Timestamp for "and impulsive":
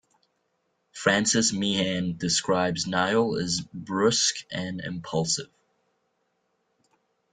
4.49-5.51